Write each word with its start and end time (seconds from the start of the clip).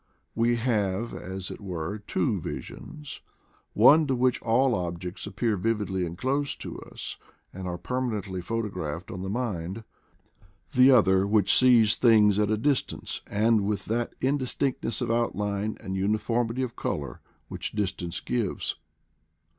We 0.33 0.55
have, 0.55 1.13
as 1.13 1.51
it 1.51 1.61
Were, 1.61 1.99
two 1.99 2.39
visions— 2.41 3.21
one 3.73 4.07
to 4.07 4.15
which 4.15 4.41
all 4.41 4.73
objects 4.73 5.27
ap 5.27 5.35
pear 5.35 5.55
vividly 5.57 6.07
and 6.07 6.17
close 6.17 6.55
to 6.55 6.79
us, 6.79 7.17
and 7.53 7.67
are 7.67 7.77
permanently 7.77 8.41
photographed 8.41 9.11
on 9.11 9.21
the 9.21 9.29
mind; 9.29 9.83
the 10.71 10.89
other 10.89 11.27
which 11.27 11.55
sees 11.55 11.95
things 11.95 12.39
at 12.39 12.49
a 12.49 12.57
distance, 12.57 13.21
and 13.27 13.61
with 13.61 13.85
that 13.85 14.15
indistinctness 14.21 15.01
of 15.01 15.11
outline 15.11 15.77
and 15.79 15.95
uniformity 15.95 16.63
of 16.63 16.75
color 16.75 17.21
which 17.47 17.73
distance 17.73 18.19
gives. 18.21 18.77